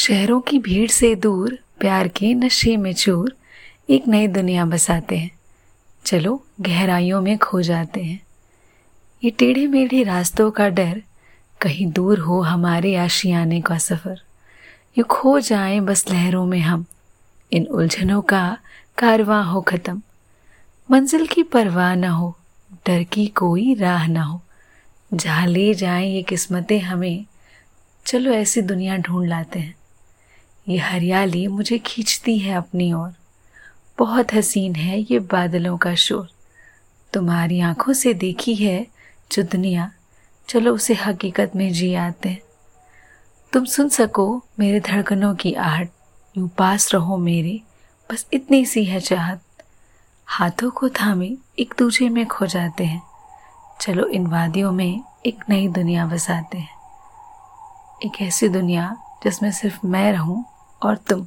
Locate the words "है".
32.38-32.54, 34.74-35.00, 38.54-38.86, 48.84-49.00